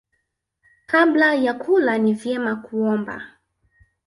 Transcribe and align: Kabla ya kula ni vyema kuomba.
Kabla 0.85 1.33
ya 1.35 1.53
kula 1.53 1.97
ni 1.97 2.13
vyema 2.13 2.55
kuomba. 2.55 3.37